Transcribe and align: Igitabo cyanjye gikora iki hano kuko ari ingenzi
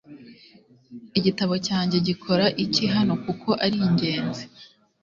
Igitabo 1.17 1.53
cyanjye 1.67 1.97
gikora 2.07 2.45
iki 2.63 2.85
hano 2.93 3.13
kuko 3.23 3.49
ari 3.63 3.77
ingenzi 3.87 4.43